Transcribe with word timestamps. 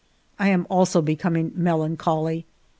I 0.39 0.47
am 0.49 0.65
also 0.67 0.99
becoming 1.03 1.51
melancholy. 1.53 2.47